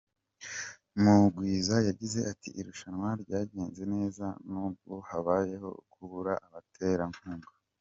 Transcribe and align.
Mugwiza 1.03 1.75
yagize 1.87 2.19
ati 2.31 2.49
“Irushanwa 2.59 3.09
ryagenze 3.23 3.81
neza, 3.93 4.25
nubwo 4.49 4.93
habayeho 5.09 5.69
kubura 5.91 6.33
abaterankunga. 6.47 7.49